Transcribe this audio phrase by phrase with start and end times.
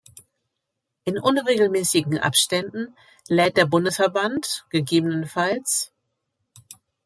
[1.03, 2.95] In unregelmäßigen Abständen
[3.27, 5.37] lädt der Bundesverband, ggf.